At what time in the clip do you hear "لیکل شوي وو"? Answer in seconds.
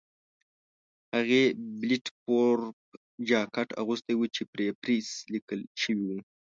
5.33-6.19